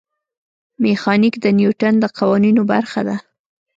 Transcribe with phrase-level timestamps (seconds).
[0.83, 3.17] میخانیک د نیوټن د قوانینو برخه ده.